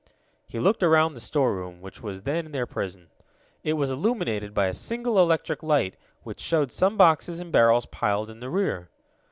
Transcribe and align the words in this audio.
He 0.47 0.57
looked 0.59 0.81
around 0.81 1.13
the 1.13 1.19
storeroom, 1.19 1.79
which 1.79 2.01
was 2.01 2.23
then 2.23 2.53
their 2.53 2.65
prison. 2.65 3.11
It 3.61 3.73
was 3.73 3.91
illuminated 3.91 4.51
by 4.51 4.65
a 4.65 4.73
single 4.73 5.19
electric 5.19 5.61
light, 5.61 5.95
which 6.23 6.39
showed 6.39 6.71
some 6.71 6.97
boxes 6.97 7.39
and 7.39 7.51
barrels 7.51 7.85
piled 7.85 8.31
in 8.31 8.39
the 8.39 8.49
rear. 8.49 8.89